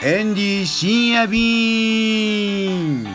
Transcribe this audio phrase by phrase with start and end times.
[0.00, 3.10] エンディ深夜便今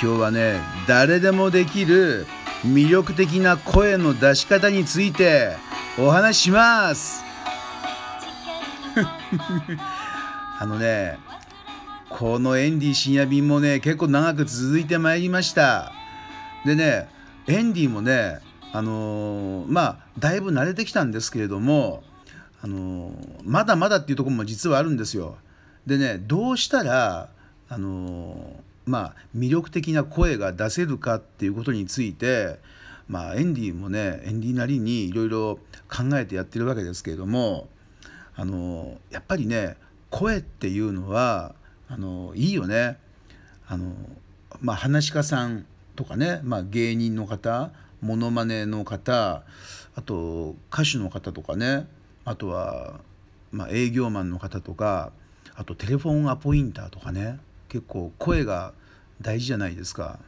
[0.00, 0.58] 日はね
[0.88, 2.26] 誰でもできる
[2.64, 5.54] 魅力的な声の出し方について
[6.00, 7.22] お話しします。
[10.58, 11.16] あのね
[12.10, 15.92] このエンディ深夜便もね結構長く続いてまいりました。
[16.66, 17.08] でね
[17.46, 18.40] エンディもね
[18.72, 22.02] あのー、まあだいぶ慣れてきたんですけれども
[22.64, 25.36] あのまだまだっていうところも実はあるんですよ。
[25.84, 27.28] でねどうしたら
[27.68, 28.56] あの
[28.86, 32.58] まあ魅力的な声が出せるかっていうことについて
[33.06, 35.58] まあエンディもねエンディなりにいろいろ
[35.90, 37.68] 考えてやってるわけですけれども
[38.34, 39.76] あのやっぱりね
[40.08, 41.54] 声っていうのは
[41.86, 42.96] あのいいよね。
[43.68, 43.92] あの
[44.62, 49.42] まあ、話し家さんとかね、まあ、芸人の方モノマネの方
[49.96, 51.86] あと歌手の方とかね
[52.24, 53.00] あとは、
[53.52, 55.12] まあ、営業マンの方とか
[55.54, 58.72] あとテレフォンアポインターとかね結構声が
[59.20, 60.18] 大事じゃないですか。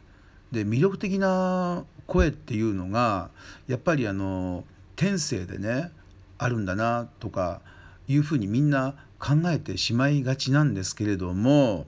[0.53, 3.31] で魅力的な声っていうのが
[3.67, 5.91] やっぱりあの天性でね
[6.39, 7.61] あるんだなとか
[8.09, 11.87] いうふうにみんな考えてしまいがちなんですけれども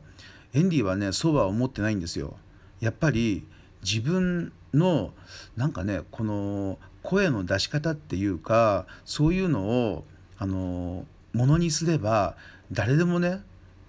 [0.55, 2.37] エンディはねそうは思ってないんですよ。
[2.81, 3.47] やっぱり
[3.83, 5.13] 自分の
[5.57, 10.05] なんかねこの声の出し方っていうかそういうのを
[10.39, 12.37] あのものにすれば
[12.73, 13.43] 誰でもね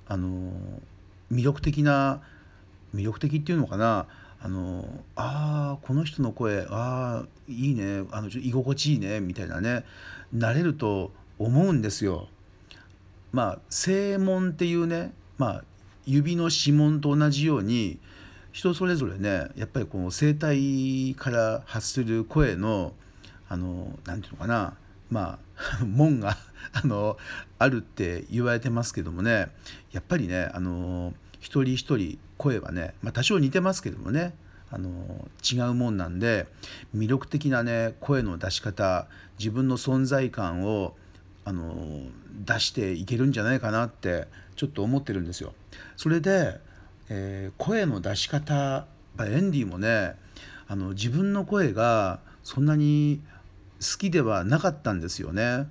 [0.08, 0.54] あの
[1.32, 2.22] 魅力的な
[2.96, 4.08] 魅力的っていうのかな
[4.42, 9.84] あのあこの人の声あいいねあの居心地いいねみたいなね
[10.32, 12.28] なれると思うんですよ。
[13.32, 15.64] まあ声紋っていうね、まあ、
[16.06, 18.00] 指の指紋と同じように
[18.52, 22.94] 人それぞれねやっぱりこの声帯から発する声の
[23.48, 24.74] あの何て言うのかな
[25.10, 25.40] ま
[25.82, 26.38] あ 門が
[26.74, 27.18] あの
[27.58, 29.48] あるって言われてますけどもね
[29.92, 34.34] やっぱりねあの一人一人声はね、まあ、多少似てますけどもね
[34.72, 36.48] あの違うもんなんで
[36.96, 39.08] 魅力的なね声の出し方
[39.40, 40.96] 自分の存在感を
[41.44, 42.04] あの
[42.46, 45.54] 出していけるんじゃないかなってちょっと思ってるんですよ。
[45.98, 46.60] それで
[47.10, 48.86] えー、声の出し方
[49.20, 50.16] エンディもね
[50.68, 53.22] あの自分の声がそんなに
[53.82, 55.68] 好きではなかったんですよね。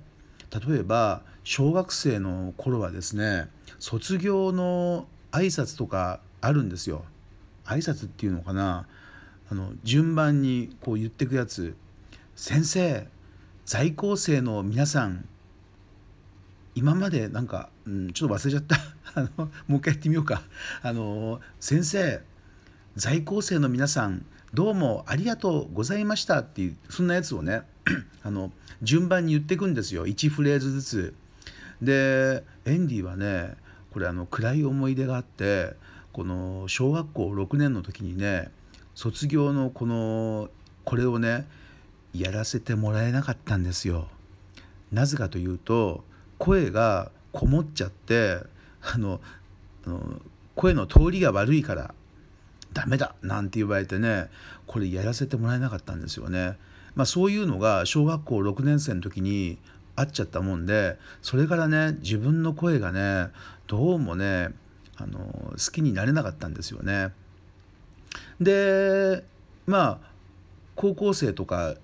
[0.67, 3.47] 例えば小学生の頃はですね
[3.79, 7.05] 卒業の挨拶とかあるんですよ。
[7.65, 8.87] 挨拶っていうのかな
[9.51, 11.75] あの順番にこう言ってくやつ
[12.35, 13.07] 「先生
[13.65, 15.25] 在校生の皆さん
[16.75, 18.77] 今までなんか、うん、ちょっと忘れちゃった
[19.19, 20.43] あのもう一回やってみようか
[20.81, 22.21] あの先生
[22.95, 27.61] 在校生の皆さんどうもありがとうございましたっていうそんなやつをね
[28.23, 31.13] あの順番に言っていくんですよ1フレーズずつ。
[31.81, 33.55] でエンディはね
[33.91, 35.75] これあの暗い思い出があって
[36.11, 38.51] この小学校6年の時にね
[38.95, 40.49] 卒業のこの
[40.83, 41.47] これをね
[42.13, 44.07] やらせてもらえなかったんですよ。
[44.91, 46.03] なぜかというと
[46.39, 48.39] 声がこもっちゃって
[48.81, 49.21] あの
[50.55, 51.93] 声の通りが悪いから
[52.73, 54.29] ダメだなんて言われてね
[54.65, 56.57] これやらせてもらえなかったんですよね。
[56.95, 59.57] まあ、そういうのが小学校6年生の時に
[59.95, 63.29] あっちゃったもんでそれからね自分の声がね
[63.67, 64.49] どうもね
[64.97, 65.19] あの
[65.51, 67.13] 好きになれなかったんですよね。
[68.39, 69.23] で
[69.65, 70.09] まあ
[70.75, 71.75] 高校生とか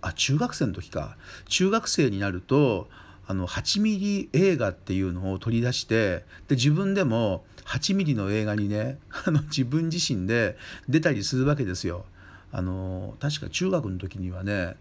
[0.00, 2.88] あ中学生の時か中学生になると
[3.28, 10.56] あの8ミリ映画っていうのを取り出してで自分でも8ミリの映画にね あの自分自身で
[10.88, 12.06] 出たりするわけですよ。
[12.50, 14.76] あの確か中学の時にはね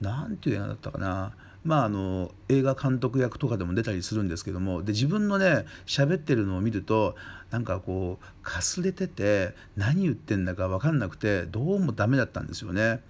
[0.00, 7.16] 何ていう映画だったかなまああの映画監督役とかでも出たりするんですけどもで自分のね喋ってるのを見ると
[7.50, 13.02] なんかこうかすれてて何言ってんだか分かんなくてどうもダメだったんですよね。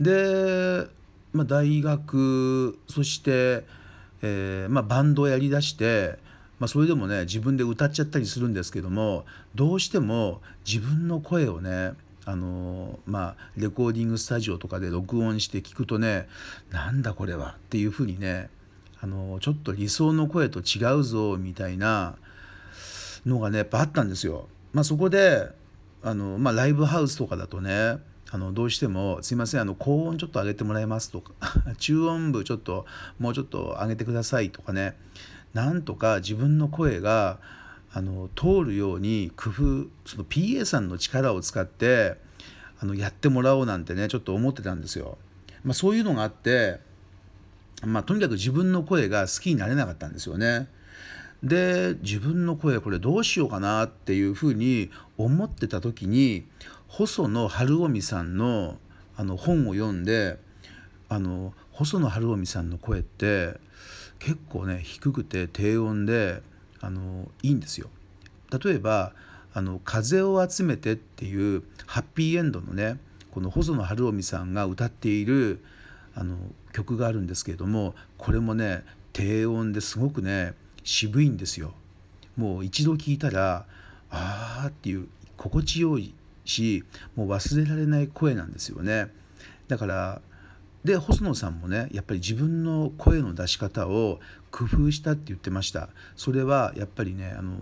[0.00, 0.88] で、
[1.32, 3.64] まあ、大学そして
[4.22, 6.18] えー、まあ、バンドをやりだして、
[6.58, 9.24] まあ、それでもね自分で歌っちゃったりするんですけども
[9.54, 11.92] どうしても自分の声をね
[12.24, 16.28] あのまあ、レコーディングスタジオとかで録音して聞くとね
[16.70, 18.50] なんだこれはっていうふうにね
[19.00, 22.16] あのちょっと理想の声と違うぞみたいな
[23.24, 24.46] のがねやっぱあったんですよ。
[24.74, 25.48] まあ、そこで
[26.02, 27.96] あの、まあ、ライブハウスとかだとね
[28.30, 31.32] あのどうしても「すいませんあの高音ちょっと上げてもらえます」とか
[31.78, 32.86] 「中音部ちょっと
[33.18, 34.96] もうちょっと上げてください」とかね
[35.54, 37.38] なんとか自分の声が
[37.92, 39.54] あの通るように工夫
[40.04, 42.18] その PA さんの力を使って
[42.80, 45.18] あのやってもらおうなんてねちょっと思ってたんですよ。
[45.64, 46.80] まあ、そういうのがあって、
[47.84, 50.68] まあ、とにかく自分の声が好きになれなかったんですよね。
[51.42, 56.44] で自分の声これどうしようかなっていうふうに思ってた時に
[56.88, 58.78] 細野晴臣さんの
[59.16, 60.38] あの本を読んで
[61.08, 63.54] あの細野晴臣さんの声って
[64.18, 66.42] 結構ね低くて低音で
[66.80, 67.88] あのいいんですよ。
[68.50, 69.12] 例えば
[69.54, 72.98] 「あの風を集めて」っていうハッピーエンドのね
[73.30, 75.62] この細野晴臣さんが歌っている
[76.14, 76.36] あの
[76.72, 80.54] 曲があるんですけれどもこれもね低音ですごくね
[80.84, 81.74] 渋いんですよ。
[82.36, 83.66] もう一度聞いたら
[84.10, 86.14] あーっていう心地よい
[86.48, 86.84] し
[87.14, 89.08] もう忘れられない声なんですよね。
[89.68, 90.22] だから
[90.84, 97.56] で細野さんもねやっぱり自分の声の出し方を工夫したって言ってましたそれはやっぱりねあの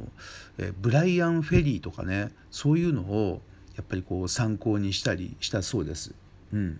[0.58, 3.40] えブライアン・フェリーとかねそういうのを
[3.74, 6.14] やっぱりこう参考にしたりしたそうです。
[6.52, 6.78] うん、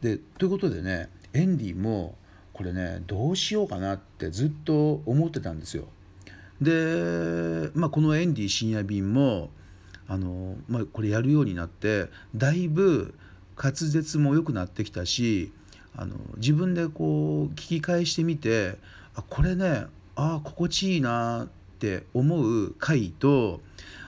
[0.00, 2.16] でということでねエンディも
[2.52, 5.84] これねどうしようかなってずっと思ってたんですよ。
[6.60, 9.50] で、まあ、この「エンディ深夜便も」
[10.08, 13.14] あの、まあ、これやるようになってだいぶ
[13.56, 15.52] 滑舌も良くなってきたし
[15.96, 18.76] あの自分でこう聞き返してみて
[19.14, 19.84] あこれね
[20.16, 21.48] あ心地いいなっ
[21.78, 23.60] て思う回と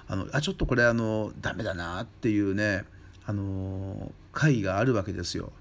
[0.09, 2.85] あのあちょっとこれあのダメだなっていうね
[3.25, 5.53] あの回があるわけですよ。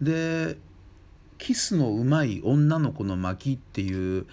[0.00, 0.56] で
[1.38, 4.26] キスのうまい女の子の巻っていう、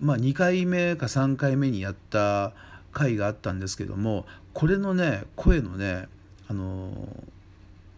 [0.00, 2.52] まあ、2回目か3回目にやった
[2.96, 6.08] 回があったんですけどもこれのね声のね
[6.48, 6.90] あの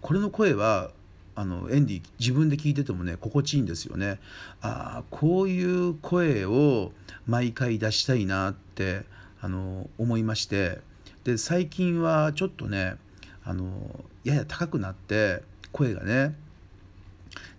[0.01, 0.91] これの声は
[1.37, 4.19] あのエンディ自分で聞いててもね心地いいんですよね。
[4.61, 6.91] ああこういう声を
[7.29, 9.05] 毎回出したいなって
[9.41, 10.81] あの思いまして
[11.23, 12.97] で最近はちょっとね
[13.45, 16.35] あのやや高くなって声がね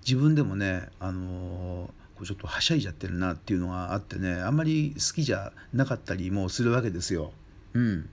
[0.05, 1.89] 自分でもねあの
[2.19, 7.31] こうちょっとはしゃいじゃってるなっていうのがあってねあんまり好きじゃなかったりもするわけですよ。
[7.73, 8.09] うん、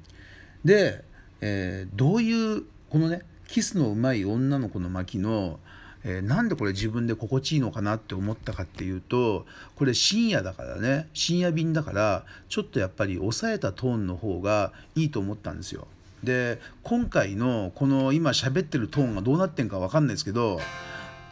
[0.64, 1.02] で、
[1.40, 5.58] えー、どういうこのねキスのうまい女の子の巻の、
[6.04, 9.44] えー、なんでこれ自分で心地いいのかなって思ったかっていうと
[9.74, 15.88] これ深夜だからね深夜便だからちょっとやっぱり抑えたトーンの方がいいと思ったんですよ。
[16.22, 20.60] で今回のこの今喋ってるトーンがどうなってんか分かんないですけど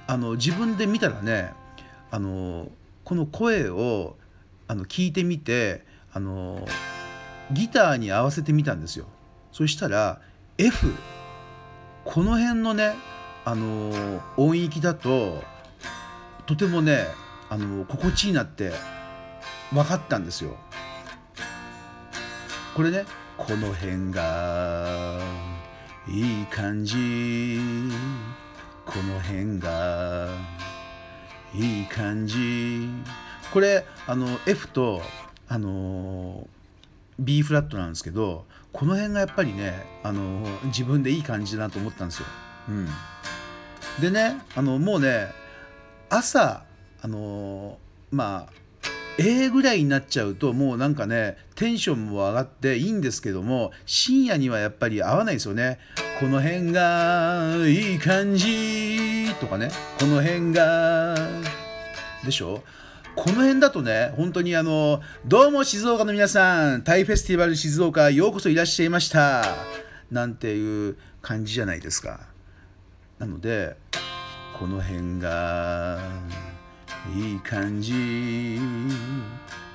[0.09, 1.53] あの自分で見たらね
[2.15, 2.71] あの
[3.03, 4.17] この声を
[4.69, 6.65] あの聞いてみてあの
[7.51, 9.07] ギターに合わせてみたんですよ。
[9.51, 10.21] そしたら
[10.57, 10.95] F
[12.05, 12.95] この辺のね
[13.45, 15.43] あの音域だと
[16.47, 17.05] とてもね
[17.51, 18.71] あの心地いいなって
[19.73, 20.57] 分かったんですよ。
[22.77, 23.07] これね
[23.37, 25.19] この辺が
[26.07, 27.59] いい感じ
[28.87, 30.29] この辺が
[31.55, 32.89] いい感じ
[33.53, 35.01] これあの F と
[35.49, 36.47] あの
[37.19, 42.27] B フラットなんですけどこの辺がやっぱりねあの自分でいい感じだなと思ったんですよ。
[42.69, 42.89] うん、
[44.01, 45.29] でねあのもうね
[46.11, 46.65] 朝
[47.03, 47.79] あの
[48.11, 48.65] まあ
[49.19, 55.79] A ぐらいになっちゃうともうなんかねテンションも上がっていいんですけども深夜にはやっぱり合わないですよね。
[56.19, 59.71] この辺がいい感じとかね
[60.01, 61.15] この辺が
[62.25, 62.63] でしょ？
[63.17, 69.45] この辺だとね、本当にあの、どうも静岡の皆さん、タイフェスティバル静岡ようこそいらっしゃいました。
[70.11, 72.27] なんていう感じじゃないですか。
[73.21, 73.77] なので、
[74.59, 76.01] この辺が
[77.17, 78.59] いい感じ、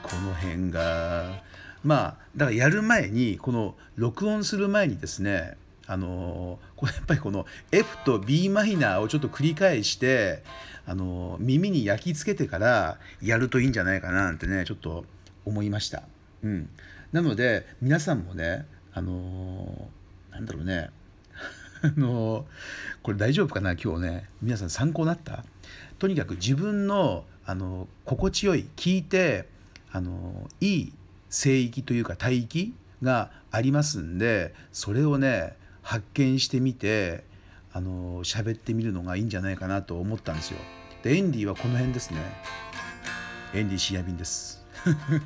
[0.04, 1.42] この辺が、
[1.84, 5.56] まあ、だからやる前に、この録音する前にですね、
[5.92, 10.44] あのこれやっぱりこの F と b マイナーをちょっと繰り返して
[10.86, 15.04] あの耳に焼き付けてからやるといいんじゃないかななんてねちょっと
[15.46, 16.04] 思いました。
[16.44, 16.70] うん、
[17.12, 19.90] なので皆さんもねあの
[20.32, 20.92] なんだろうね。
[21.82, 22.46] あの
[23.02, 24.30] これ大丈夫かな今日ね。
[24.44, 25.44] 皆さん参考になった？
[25.98, 29.48] とにかく自分のあの心地よい聞いて
[29.92, 30.94] あのいい
[31.32, 35.58] 聖域というか帯域がありますんでそれをね
[35.90, 37.24] 発見してみて
[37.74, 40.60] あの喋ってみるのがいいんじゃないかなと思ったんですよ。
[41.02, 42.20] でエンディはこの辺ですね。
[43.56, 44.64] エンディ深夜便です。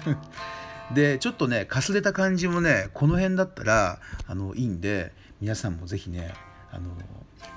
[0.95, 6.33] でちょっとねかすれた感じもねこの辺だったらあのいいんで皆さんも是非ね
[6.71, 6.91] あの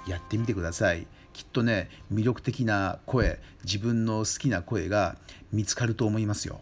[0.08, 1.06] やってみてください。
[1.32, 5.16] きっとね魅力的な声自分の好きな声が
[5.52, 6.60] 見つかると思いますよ。